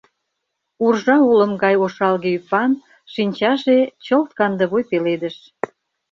[0.85, 2.71] Уржа олым гай ошалге ӱпан,
[3.13, 5.37] шинчаже— чылт кандывуй пеледыш.